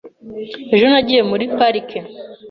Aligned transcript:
Ejo 0.73 0.85
nagiye 0.91 1.21
muri 1.29 1.45
pariki. 1.57 1.97